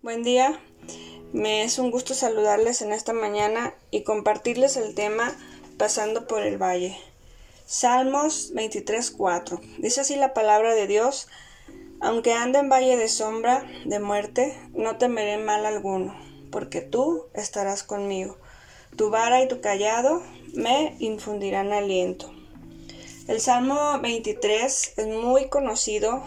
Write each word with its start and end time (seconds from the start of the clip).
Buen 0.00 0.22
día, 0.22 0.60
me 1.32 1.64
es 1.64 1.80
un 1.80 1.90
gusto 1.90 2.14
saludarles 2.14 2.82
en 2.82 2.92
esta 2.92 3.12
mañana 3.12 3.74
y 3.90 4.04
compartirles 4.04 4.76
el 4.76 4.94
tema 4.94 5.36
Pasando 5.76 6.28
por 6.28 6.42
el 6.42 6.56
Valle. 6.56 6.96
Salmos 7.66 8.52
23:4. 8.54 9.60
Dice 9.78 10.02
así 10.02 10.14
la 10.14 10.34
palabra 10.34 10.76
de 10.76 10.86
Dios, 10.86 11.26
aunque 12.00 12.32
ande 12.32 12.60
en 12.60 12.68
valle 12.68 12.96
de 12.96 13.08
sombra, 13.08 13.66
de 13.86 13.98
muerte, 13.98 14.56
no 14.72 14.98
temeré 14.98 15.36
mal 15.36 15.66
alguno, 15.66 16.16
porque 16.52 16.80
tú 16.80 17.24
estarás 17.34 17.82
conmigo. 17.82 18.38
Tu 18.96 19.10
vara 19.10 19.42
y 19.42 19.48
tu 19.48 19.60
callado 19.60 20.22
me 20.54 20.94
infundirán 21.00 21.72
aliento. 21.72 22.32
El 23.26 23.40
Salmo 23.40 23.98
23 24.00 24.92
es 24.96 25.06
muy 25.08 25.48
conocido, 25.48 26.22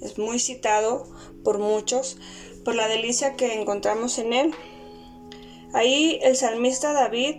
es 0.00 0.18
muy 0.18 0.40
citado 0.40 1.06
por 1.44 1.58
muchos, 1.58 2.18
por 2.64 2.74
la 2.74 2.88
delicia 2.88 3.34
que 3.34 3.60
encontramos 3.60 4.18
en 4.18 4.32
él. 4.32 4.54
Ahí 5.72 6.18
el 6.22 6.36
salmista 6.36 6.92
David 6.92 7.36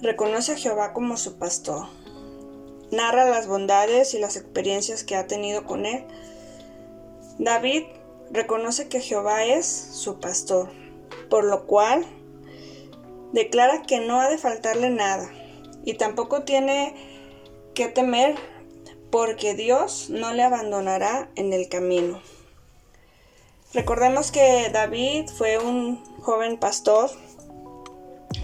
reconoce 0.00 0.52
a 0.52 0.56
Jehová 0.56 0.92
como 0.92 1.16
su 1.16 1.38
pastor. 1.38 1.86
Narra 2.90 3.28
las 3.28 3.46
bondades 3.46 4.14
y 4.14 4.18
las 4.18 4.36
experiencias 4.36 5.04
que 5.04 5.16
ha 5.16 5.26
tenido 5.26 5.64
con 5.64 5.86
él. 5.86 6.04
David 7.38 7.84
reconoce 8.30 8.88
que 8.88 9.00
Jehová 9.00 9.44
es 9.44 9.66
su 9.66 10.20
pastor, 10.20 10.70
por 11.30 11.44
lo 11.44 11.66
cual 11.66 12.04
declara 13.32 13.82
que 13.82 14.00
no 14.00 14.20
ha 14.20 14.28
de 14.28 14.38
faltarle 14.38 14.90
nada 14.90 15.30
y 15.84 15.94
tampoco 15.94 16.44
tiene 16.44 16.94
que 17.74 17.88
temer 17.88 18.36
porque 19.10 19.54
Dios 19.54 20.08
no 20.10 20.32
le 20.32 20.42
abandonará 20.42 21.30
en 21.34 21.52
el 21.52 21.68
camino. 21.68 22.20
Recordemos 23.74 24.30
que 24.30 24.68
David 24.70 25.30
fue 25.30 25.56
un 25.56 26.04
joven 26.20 26.58
pastor, 26.58 27.10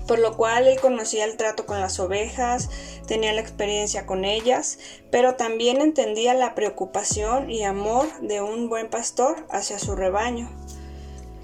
por 0.06 0.18
lo 0.18 0.34
cual 0.38 0.66
él 0.66 0.80
conocía 0.80 1.26
el 1.26 1.36
trato 1.36 1.66
con 1.66 1.80
las 1.80 2.00
ovejas, 2.00 2.70
tenía 3.06 3.34
la 3.34 3.42
experiencia 3.42 4.06
con 4.06 4.24
ellas, 4.24 4.78
pero 5.10 5.34
también 5.34 5.82
entendía 5.82 6.32
la 6.32 6.54
preocupación 6.54 7.50
y 7.50 7.62
amor 7.64 8.06
de 8.22 8.40
un 8.40 8.70
buen 8.70 8.88
pastor 8.88 9.46
hacia 9.50 9.78
su 9.78 9.94
rebaño. 9.94 10.48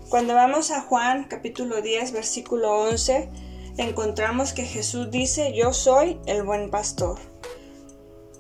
Cuando 0.08 0.32
vamos 0.32 0.70
a 0.70 0.80
Juan 0.80 1.24
capítulo 1.24 1.82
10 1.82 2.12
versículo 2.12 2.80
11, 2.84 3.28
encontramos 3.76 4.54
que 4.54 4.64
Jesús 4.64 5.10
dice, 5.10 5.52
yo 5.54 5.74
soy 5.74 6.18
el 6.24 6.42
buen 6.42 6.70
pastor. 6.70 7.18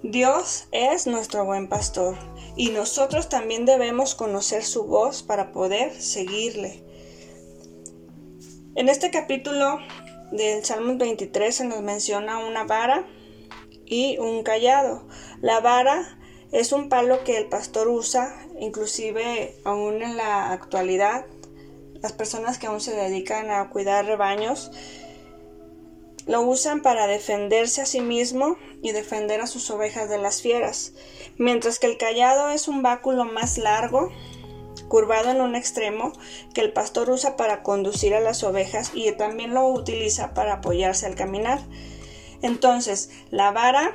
Dios 0.06 0.68
es 0.70 1.06
nuestro 1.06 1.46
buen 1.46 1.66
pastor 1.66 2.14
y 2.56 2.68
nosotros 2.68 3.30
también 3.30 3.64
debemos 3.64 4.14
conocer 4.14 4.62
su 4.62 4.84
voz 4.84 5.22
para 5.22 5.50
poder 5.50 5.98
seguirle. 5.98 6.84
En 8.74 8.90
este 8.90 9.10
capítulo 9.10 9.78
del 10.30 10.62
Salmo 10.62 10.98
23 10.98 11.54
se 11.54 11.64
nos 11.64 11.80
menciona 11.80 12.46
una 12.46 12.64
vara 12.64 13.06
y 13.86 14.18
un 14.18 14.42
callado. 14.42 15.08
La 15.40 15.60
vara 15.60 16.18
es 16.52 16.72
un 16.72 16.90
palo 16.90 17.24
que 17.24 17.38
el 17.38 17.48
pastor 17.48 17.88
usa, 17.88 18.46
inclusive 18.60 19.56
aún 19.64 20.02
en 20.02 20.18
la 20.18 20.52
actualidad, 20.52 21.24
las 22.02 22.12
personas 22.12 22.58
que 22.58 22.66
aún 22.66 22.82
se 22.82 22.94
dedican 22.94 23.50
a 23.50 23.70
cuidar 23.70 24.04
rebaños 24.04 24.70
lo 26.26 26.42
usan 26.42 26.82
para 26.82 27.06
defenderse 27.06 27.82
a 27.82 27.86
sí 27.86 28.00
mismo 28.00 28.56
y 28.82 28.92
defender 28.92 29.40
a 29.40 29.46
sus 29.46 29.70
ovejas 29.70 30.08
de 30.08 30.18
las 30.18 30.42
fieras, 30.42 30.92
mientras 31.36 31.78
que 31.78 31.86
el 31.86 31.98
callado 31.98 32.50
es 32.50 32.68
un 32.68 32.82
báculo 32.82 33.24
más 33.24 33.58
largo, 33.58 34.10
curvado 34.88 35.30
en 35.30 35.40
un 35.40 35.54
extremo, 35.54 36.12
que 36.54 36.60
el 36.60 36.72
pastor 36.72 37.10
usa 37.10 37.36
para 37.36 37.62
conducir 37.62 38.14
a 38.14 38.20
las 38.20 38.42
ovejas 38.44 38.92
y 38.94 39.10
también 39.12 39.54
lo 39.54 39.68
utiliza 39.68 40.34
para 40.34 40.54
apoyarse 40.54 41.06
al 41.06 41.14
caminar. 41.14 41.60
Entonces, 42.42 43.10
la 43.30 43.50
vara 43.50 43.92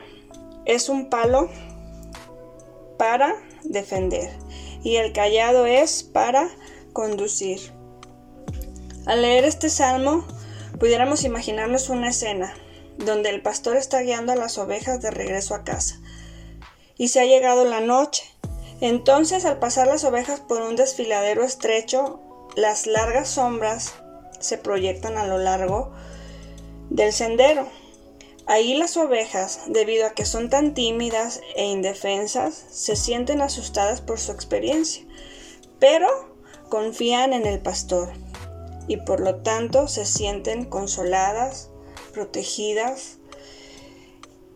es 0.65 0.89
un 0.89 1.09
palo 1.09 1.49
para 2.97 3.35
defender 3.63 4.29
y 4.83 4.97
el 4.97 5.13
callado 5.13 5.65
es 5.65 6.03
para 6.03 6.49
conducir. 6.93 7.59
Al 9.05 9.21
leer 9.21 9.45
este 9.45 9.69
salmo, 9.69 10.25
Pudiéramos 10.79 11.25
imaginarnos 11.25 11.89
una 11.89 12.09
escena 12.09 12.53
donde 12.97 13.29
el 13.29 13.41
pastor 13.41 13.75
está 13.75 14.01
guiando 14.01 14.31
a 14.31 14.37
las 14.37 14.57
ovejas 14.57 15.01
de 15.01 15.11
regreso 15.11 15.53
a 15.53 15.65
casa. 15.65 15.99
Y 16.97 17.09
se 17.09 17.19
ha 17.19 17.25
llegado 17.25 17.65
la 17.65 17.81
noche. 17.81 18.23
Entonces, 18.79 19.43
al 19.43 19.59
pasar 19.59 19.87
las 19.87 20.05
ovejas 20.05 20.39
por 20.39 20.61
un 20.61 20.77
desfiladero 20.77 21.43
estrecho, 21.43 22.21
las 22.55 22.87
largas 22.87 23.27
sombras 23.27 23.93
se 24.39 24.57
proyectan 24.57 25.17
a 25.17 25.27
lo 25.27 25.37
largo 25.37 25.91
del 26.89 27.11
sendero. 27.11 27.67
Ahí 28.47 28.73
las 28.75 28.95
ovejas, 28.95 29.61
debido 29.67 30.07
a 30.07 30.11
que 30.11 30.25
son 30.25 30.49
tan 30.49 30.73
tímidas 30.73 31.41
e 31.55 31.65
indefensas, 31.65 32.65
se 32.71 32.95
sienten 32.95 33.41
asustadas 33.41 33.99
por 34.01 34.17
su 34.17 34.31
experiencia, 34.31 35.05
pero 35.77 36.07
confían 36.69 37.33
en 37.33 37.45
el 37.45 37.59
pastor 37.59 38.13
y 38.89 38.97
por 38.97 39.21
lo 39.21 39.35
tanto 39.35 39.87
se 39.87 40.05
sienten 40.05 40.65
consoladas, 40.65 41.69
protegidas 42.11 43.19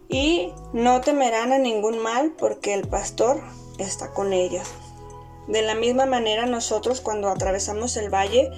y 0.09 0.51
no 0.73 1.01
temerán 1.01 1.53
a 1.53 1.59
ningún 1.59 1.99
mal 1.99 2.33
porque 2.37 2.73
el 2.73 2.87
pastor 2.87 3.41
está 3.77 4.11
con 4.11 4.33
ellas. 4.33 4.67
De 5.47 5.61
la 5.61 5.75
misma 5.75 6.07
manera 6.07 6.47
nosotros 6.47 6.99
cuando 6.99 7.29
atravesamos 7.29 7.95
el 7.95 8.09
valle 8.09 8.49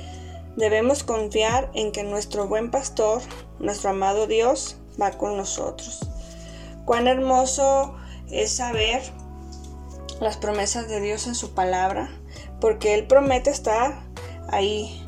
debemos 0.55 1.03
confiar 1.03 1.69
en 1.73 1.91
que 1.91 2.03
nuestro 2.03 2.47
buen 2.47 2.71
pastor, 2.71 3.21
nuestro 3.59 3.89
amado 3.89 4.27
Dios, 4.27 4.77
va 4.99 5.11
con 5.11 5.35
nosotros. 5.35 5.99
Cuán 6.85 7.07
hermoso 7.07 7.95
es 8.31 8.53
saber 8.53 9.01
las 10.21 10.37
promesas 10.37 10.87
de 10.87 11.01
Dios 11.01 11.27
en 11.27 11.35
su 11.35 11.53
palabra, 11.53 12.09
porque 12.61 12.93
Él 12.93 13.07
promete 13.07 13.49
estar 13.49 14.05
ahí 14.47 15.04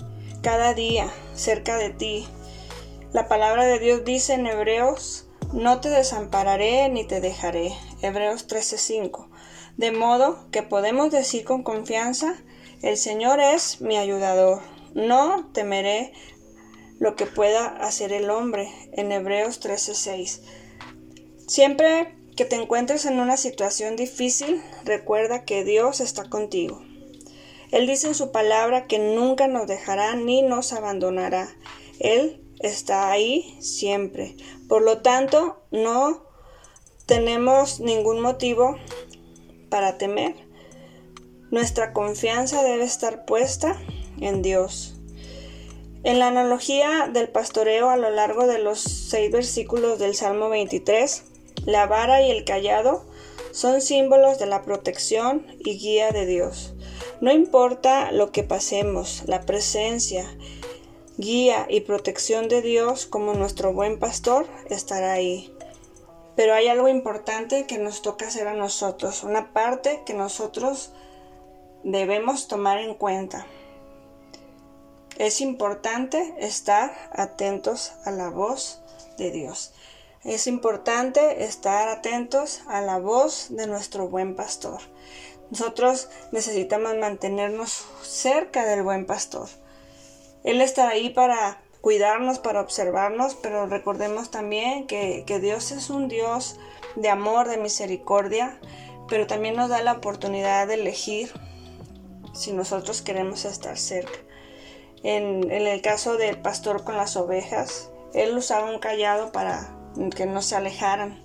cada 0.48 0.74
día 0.74 1.12
cerca 1.36 1.78
de 1.78 1.90
ti. 1.90 2.26
La 3.12 3.28
palabra 3.28 3.66
de 3.66 3.80
Dios 3.80 4.06
dice 4.06 4.34
en 4.34 4.48
Hebreos, 4.48 5.28
no 5.52 5.82
te 5.82 5.90
desampararé 5.90 6.88
ni 6.88 7.04
te 7.04 7.20
dejaré. 7.20 7.74
Hebreos 8.02 8.48
13:5. 8.48 9.28
De 9.76 9.92
modo 9.92 10.48
que 10.50 10.64
podemos 10.64 11.12
decir 11.12 11.44
con 11.44 11.64
confianza, 11.64 12.34
el 12.82 12.96
Señor 12.96 13.42
es 13.42 13.82
mi 13.82 13.98
ayudador. 13.98 14.62
No 14.94 15.50
temeré 15.52 16.14
lo 16.98 17.18
que 17.18 17.26
pueda 17.26 17.66
hacer 17.66 18.14
el 18.14 18.30
hombre. 18.30 18.72
En 18.94 19.12
Hebreos 19.12 19.60
13:6. 19.60 20.44
Siempre 21.46 22.16
que 22.38 22.46
te 22.46 22.56
encuentres 22.56 23.04
en 23.04 23.20
una 23.20 23.36
situación 23.36 23.98
difícil, 23.98 24.64
recuerda 24.86 25.44
que 25.44 25.66
Dios 25.66 26.00
está 26.00 26.30
contigo. 26.30 26.87
Él 27.72 27.88
dice 27.88 28.08
en 28.08 28.16
su 28.16 28.32
palabra 28.32 28.88
que 28.88 29.00
nunca 29.00 29.48
nos 29.48 29.68
dejará 29.68 30.16
ni 30.16 30.42
nos 30.42 30.74
abandonará. 30.74 31.50
Él 32.00 32.42
está 32.60 33.12
ahí 33.12 33.58
siempre. 33.60 34.36
Por 34.68 34.82
lo 34.82 35.02
tanto, 35.02 35.62
no 35.72 36.26
tenemos 37.06 37.80
ningún 37.80 38.22
motivo 38.22 38.78
para 39.70 39.98
temer. 39.98 40.36
Nuestra 41.52 41.94
confianza 41.94 42.64
debe 42.64 42.84
estar 42.84 43.26
puesta 43.26 43.80
en 44.20 44.42
Dios. 44.42 44.96
En 46.04 46.20
la 46.20 46.28
analogía 46.28 47.10
del 47.12 47.30
pastoreo 47.30 47.90
a 47.90 47.98
lo 47.98 48.10
largo 48.10 48.48
de 48.48 48.60
los 48.60 48.80
seis 48.80 49.32
versículos 49.32 50.00
del 50.00 50.16
Salmo 50.16 50.50
23, 50.50 51.24
la 51.66 51.86
vara 51.86 52.22
y 52.22 52.32
el 52.32 52.46
callado 52.46 53.06
son 53.52 53.82
símbolos 53.82 54.40
de 54.40 54.46
la 54.46 54.62
protección 54.62 55.46
y 55.60 55.78
guía 55.80 56.12
de 56.12 56.26
Dios. 56.26 56.77
No 57.20 57.32
importa 57.32 58.12
lo 58.12 58.32
que 58.32 58.44
pasemos, 58.44 59.24
la 59.26 59.42
presencia, 59.42 60.26
guía 61.18 61.66
y 61.68 61.82
protección 61.82 62.48
de 62.48 62.62
Dios 62.62 63.08
como 63.08 63.34
nuestro 63.34 63.74
buen 63.74 63.98
pastor 63.98 64.46
estará 64.70 65.14
ahí. 65.14 65.52
Pero 66.36 66.54
hay 66.54 66.68
algo 66.68 66.88
importante 66.88 67.66
que 67.66 67.80
nos 67.80 68.04
toca 68.04 68.28
hacer 68.28 68.48
a 68.48 68.54
nosotros, 68.54 69.24
una 69.24 69.52
parte 69.52 70.04
que 70.06 70.14
nosotros 70.14 70.92
debemos 71.84 72.48
tomar 72.48 72.78
en 72.78 72.94
cuenta. 72.94 73.48
Es 75.18 75.42
importante 75.42 76.36
estar 76.38 76.96
atentos 77.12 77.94
a 78.06 78.12
la 78.12 78.30
voz 78.30 78.82
de 79.18 79.32
Dios. 79.32 79.74
Es 80.24 80.46
importante 80.46 81.46
estar 81.46 81.88
atentos 81.88 82.62
a 82.68 82.82
la 82.82 83.00
voz 83.00 83.48
de 83.50 83.66
nuestro 83.66 84.08
buen 84.08 84.36
pastor. 84.36 84.82
Nosotros 85.50 86.10
necesitamos 86.32 86.96
mantenernos 86.98 87.86
cerca 88.02 88.66
del 88.66 88.84
buen 88.84 89.06
pastor. 89.06 89.48
Él 90.44 90.62
está 90.62 90.90
ahí 90.90 91.10
para 91.10 91.62
cuidarnos, 91.82 92.40
para 92.40 92.62
observarnos, 92.62 93.36
pero 93.36 93.66
recordemos 93.68 94.30
también 94.30 94.88
que, 94.88 95.24
Dios 95.42 95.72
es 95.72 95.90
un 95.90 96.10
Dios 96.10 96.60
de 96.96 97.10
amor, 97.10 97.48
de 97.48 97.58
misericordia, 97.58 98.60
pero 99.08 99.26
también 99.26 99.56
nos 99.56 99.70
da 99.70 99.82
la 99.82 99.94
oportunidad 99.94 100.68
de 100.68 100.76
elegir 100.76 101.32
si 102.34 102.52
nosotros 102.52 103.02
queremos 103.02 103.46
estar 103.46 103.78
cerca. 103.78 104.20
En, 105.04 105.50
en 105.52 105.68
el 105.68 105.82
caso 105.82 106.18
del 106.18 106.42
pastor 106.42 106.84
con 106.84 106.98
las 106.98 107.16
ovejas, 107.16 107.90
él 108.14 108.38
usaba 108.38 108.70
un 108.70 108.80
callado 108.80 109.32
para 109.32 109.74
que 110.16 110.26
no 110.26 110.42
se 110.42 110.56
alejaran. 110.56 111.24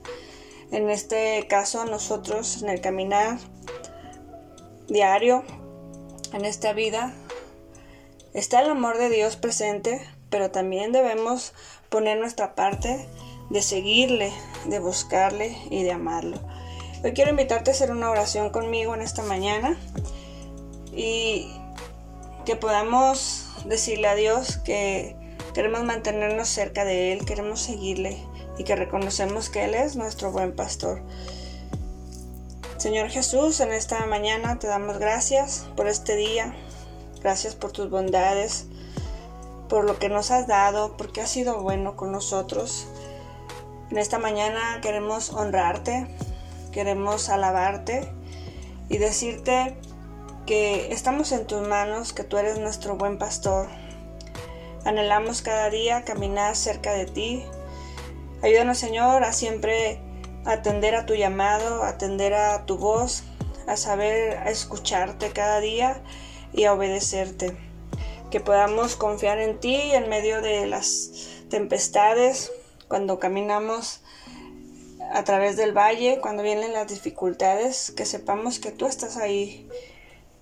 En 0.70 0.90
este 0.90 1.46
caso, 1.48 1.84
nosotros 1.84 2.62
en 2.62 2.68
el 2.68 2.80
caminar 2.80 3.38
diario, 4.88 5.44
en 6.32 6.44
esta 6.44 6.72
vida, 6.72 7.12
está 8.34 8.60
el 8.60 8.70
amor 8.70 8.98
de 8.98 9.10
Dios 9.10 9.36
presente, 9.36 10.00
pero 10.30 10.50
también 10.50 10.92
debemos 10.92 11.52
poner 11.88 12.18
nuestra 12.18 12.54
parte 12.54 13.06
de 13.50 13.62
seguirle, 13.62 14.32
de 14.66 14.78
buscarle 14.78 15.56
y 15.70 15.82
de 15.82 15.92
amarlo. 15.92 16.38
Hoy 17.04 17.12
quiero 17.12 17.30
invitarte 17.30 17.70
a 17.70 17.74
hacer 17.74 17.90
una 17.90 18.10
oración 18.10 18.50
conmigo 18.50 18.94
en 18.94 19.02
esta 19.02 19.22
mañana 19.22 19.76
y 20.94 21.52
que 22.46 22.56
podamos 22.56 23.48
decirle 23.66 24.08
a 24.08 24.14
Dios 24.14 24.58
que 24.58 25.16
queremos 25.54 25.84
mantenernos 25.84 26.48
cerca 26.48 26.84
de 26.84 27.12
Él, 27.12 27.24
queremos 27.24 27.60
seguirle 27.60 28.18
y 28.56 28.64
que 28.64 28.76
reconocemos 28.76 29.50
que 29.50 29.64
Él 29.64 29.74
es 29.74 29.96
nuestro 29.96 30.32
buen 30.32 30.54
pastor. 30.54 31.02
Señor 32.82 33.10
Jesús, 33.10 33.60
en 33.60 33.70
esta 33.70 34.04
mañana 34.06 34.58
te 34.58 34.66
damos 34.66 34.98
gracias 34.98 35.68
por 35.76 35.86
este 35.86 36.16
día, 36.16 36.52
gracias 37.20 37.54
por 37.54 37.70
tus 37.70 37.88
bondades, 37.88 38.66
por 39.68 39.84
lo 39.84 40.00
que 40.00 40.08
nos 40.08 40.32
has 40.32 40.48
dado, 40.48 40.96
porque 40.96 41.20
has 41.20 41.30
sido 41.30 41.62
bueno 41.62 41.94
con 41.94 42.10
nosotros. 42.10 42.88
En 43.92 43.98
esta 43.98 44.18
mañana 44.18 44.80
queremos 44.82 45.30
honrarte, 45.30 46.08
queremos 46.72 47.28
alabarte 47.28 48.12
y 48.88 48.98
decirte 48.98 49.76
que 50.44 50.92
estamos 50.92 51.30
en 51.30 51.46
tus 51.46 51.62
manos, 51.62 52.12
que 52.12 52.24
tú 52.24 52.36
eres 52.36 52.58
nuestro 52.58 52.96
buen 52.96 53.16
pastor. 53.16 53.68
Anhelamos 54.84 55.40
cada 55.40 55.70
día 55.70 56.02
caminar 56.02 56.56
cerca 56.56 56.94
de 56.94 57.06
ti. 57.06 57.44
Ayúdanos, 58.42 58.76
Señor, 58.76 59.22
a 59.22 59.32
siempre 59.32 60.01
atender 60.44 60.94
a 60.94 61.06
tu 61.06 61.14
llamado, 61.14 61.84
atender 61.84 62.34
a 62.34 62.66
tu 62.66 62.78
voz, 62.78 63.24
a 63.66 63.76
saber 63.76 64.46
escucharte 64.46 65.30
cada 65.30 65.60
día 65.60 66.02
y 66.52 66.64
a 66.64 66.72
obedecerte. 66.72 67.56
Que 68.30 68.40
podamos 68.40 68.96
confiar 68.96 69.38
en 69.38 69.60
ti 69.60 69.76
en 69.76 70.08
medio 70.08 70.40
de 70.40 70.66
las 70.66 71.10
tempestades, 71.50 72.50
cuando 72.88 73.18
caminamos 73.18 74.00
a 75.12 75.24
través 75.24 75.56
del 75.56 75.76
valle, 75.76 76.18
cuando 76.20 76.42
vienen 76.42 76.72
las 76.72 76.88
dificultades, 76.88 77.92
que 77.94 78.06
sepamos 78.06 78.58
que 78.58 78.70
tú 78.70 78.86
estás 78.86 79.16
ahí, 79.16 79.68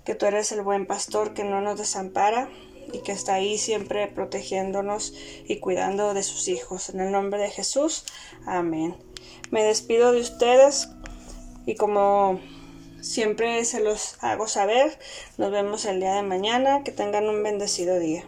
que 0.04 0.14
tú 0.14 0.26
eres 0.26 0.52
el 0.52 0.62
buen 0.62 0.86
pastor 0.86 1.34
que 1.34 1.44
no 1.44 1.60
nos 1.60 1.78
desampara 1.78 2.48
y 2.92 3.00
que 3.00 3.12
está 3.12 3.34
ahí 3.34 3.58
siempre 3.58 4.06
protegiéndonos 4.08 5.12
y 5.46 5.58
cuidando 5.58 6.14
de 6.14 6.22
sus 6.22 6.48
hijos. 6.48 6.90
En 6.90 7.00
el 7.00 7.12
nombre 7.12 7.40
de 7.40 7.50
Jesús, 7.50 8.04
amén. 8.46 8.96
Me 9.50 9.64
despido 9.64 10.12
de 10.12 10.20
ustedes 10.20 10.88
y 11.66 11.74
como 11.74 12.40
siempre 13.00 13.64
se 13.64 13.80
los 13.80 14.16
hago 14.20 14.46
saber, 14.46 14.98
nos 15.38 15.50
vemos 15.50 15.84
el 15.84 16.00
día 16.00 16.14
de 16.14 16.22
mañana. 16.22 16.82
Que 16.84 16.92
tengan 16.92 17.28
un 17.28 17.42
bendecido 17.42 17.98
día. 17.98 18.24